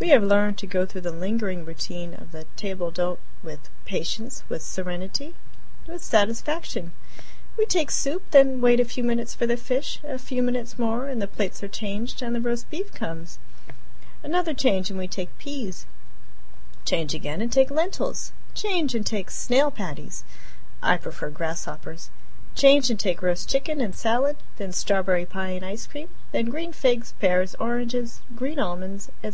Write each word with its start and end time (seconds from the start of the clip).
We 0.00 0.08
have 0.08 0.22
learned 0.22 0.56
to 0.60 0.66
go 0.66 0.86
through 0.86 1.02
the 1.02 1.10
lingering 1.12 1.66
routine 1.66 2.14
of 2.14 2.32
the 2.32 2.44
table 2.56 2.90
d'hote 2.90 3.20
with 3.42 3.68
patience, 3.84 4.44
with 4.48 4.62
serenity, 4.62 5.34
with 5.86 6.02
satisfaction. 6.02 6.92
We 7.58 7.66
take 7.66 7.90
soup, 7.90 8.22
then 8.30 8.62
wait 8.62 8.80
a 8.80 8.86
few 8.86 9.04
minutes 9.04 9.34
for 9.34 9.46
the 9.46 9.58
fish; 9.58 10.00
a 10.04 10.16
few 10.18 10.42
minutes 10.42 10.78
more 10.78 11.06
and 11.06 11.20
the 11.20 11.26
plates 11.28 11.62
are 11.62 11.68
changed, 11.68 12.22
and 12.22 12.34
the 12.34 12.40
roast 12.40 12.70
beef 12.70 12.94
comes; 12.94 13.38
another 14.22 14.54
change 14.54 14.88
and 14.88 14.98
we 14.98 15.06
take 15.06 15.36
peas; 15.36 15.84
change 16.86 17.12
again 17.14 17.42
and 17.42 17.52
take 17.52 17.70
lentils; 17.70 18.32
change 18.54 18.94
and 18.94 19.04
take 19.04 19.30
snail 19.30 19.70
patties 19.70 20.24
(I 20.82 20.96
prefer 20.96 21.28
grasshoppers); 21.28 22.08
change 22.54 22.88
and 22.88 22.98
take 22.98 23.20
roast 23.20 23.50
chicken 23.50 23.82
and 23.82 23.94
salad; 23.94 24.36
then 24.56 24.72
strawberry 24.72 25.26
pie 25.26 25.50
and 25.50 25.62
ice 25.62 25.86
cream; 25.86 26.08
then 26.30 26.46
green 26.46 26.72
figs, 26.72 27.12
pears, 27.20 27.54
oranges, 27.56 28.20
green 28.34 28.58
almonds, 28.58 29.08
etc. 29.22 29.30